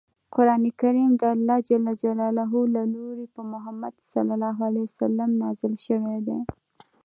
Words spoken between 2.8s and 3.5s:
لوری په